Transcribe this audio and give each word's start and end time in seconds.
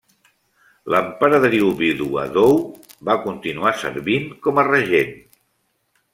L'Emperadriu 0.93 1.69
Vídua 1.81 2.23
Dou 2.39 2.57
va 3.11 3.19
continuar 3.27 3.75
servint 3.83 4.27
com 4.49 4.61
a 4.63 4.67
regent. 4.71 5.15